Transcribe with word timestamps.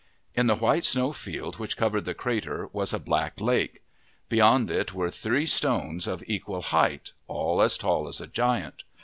In 0.33 0.47
the 0.47 0.55
white 0.55 0.83
snow 0.83 1.13
field 1.13 1.59
which 1.59 1.77
covered 1.77 2.05
the 2.05 2.15
crater 2.15 2.69
was 2.73 2.91
a 2.91 2.97
black 2.97 3.39
lake. 3.39 3.83
Beyond 4.29 4.71
it 4.71 4.95
were 4.95 5.11
three 5.11 5.45
stones 5.45 6.07
of 6.07 6.23
equal 6.25 6.63
height, 6.63 7.13
all 7.27 7.61
as 7.61 7.77
tall 7.77 8.07
as 8.07 8.19
a 8.19 8.25
giant. 8.25 8.81